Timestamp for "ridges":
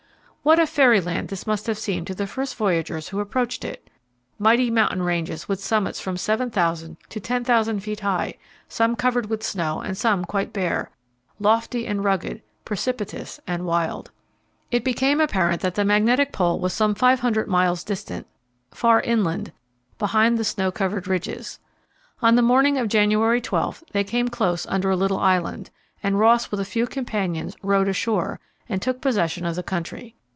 21.07-21.59